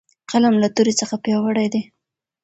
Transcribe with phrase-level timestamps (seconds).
[0.31, 1.81] قلم له تورې څخه پیاوړی دی.